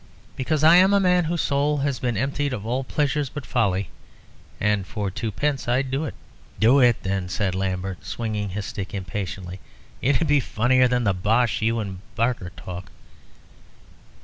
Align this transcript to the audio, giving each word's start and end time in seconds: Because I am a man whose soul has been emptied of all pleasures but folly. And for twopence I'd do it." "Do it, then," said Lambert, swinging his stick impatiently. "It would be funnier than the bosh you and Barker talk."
Because 0.35 0.63
I 0.63 0.77
am 0.77 0.95
a 0.95 0.99
man 0.99 1.25
whose 1.25 1.41
soul 1.43 1.77
has 1.77 1.99
been 1.99 2.17
emptied 2.17 2.53
of 2.53 2.65
all 2.65 2.83
pleasures 2.83 3.29
but 3.29 3.45
folly. 3.45 3.91
And 4.59 4.87
for 4.87 5.11
twopence 5.11 5.67
I'd 5.67 5.91
do 5.91 6.05
it." 6.05 6.15
"Do 6.59 6.79
it, 6.79 7.03
then," 7.03 7.29
said 7.29 7.53
Lambert, 7.53 8.03
swinging 8.03 8.49
his 8.49 8.65
stick 8.65 8.95
impatiently. 8.95 9.59
"It 10.01 10.17
would 10.17 10.27
be 10.27 10.39
funnier 10.39 10.87
than 10.87 11.03
the 11.03 11.13
bosh 11.13 11.61
you 11.61 11.77
and 11.79 11.99
Barker 12.15 12.49
talk." 12.57 12.89